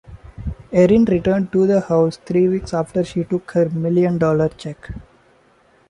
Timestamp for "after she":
2.73-3.23